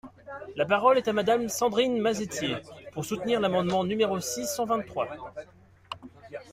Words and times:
La 0.55 0.65
parole 0.65 0.97
est 0.97 1.07
à 1.09 1.13
Madame 1.13 1.47
Sandrine 1.47 1.99
Mazetier, 2.01 2.55
pour 2.91 3.05
soutenir 3.05 3.39
l’amendement 3.39 3.83
numéro 3.83 4.19
six 4.19 4.47
cent 4.47 4.65
vingt-trois. 4.65 5.31